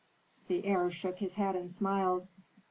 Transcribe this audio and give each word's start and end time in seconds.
The 0.47 0.65
heir 0.65 0.89
shook 0.89 1.19
his 1.19 1.35
head 1.35 1.55
and 1.55 1.69
smiled. 1.71 2.27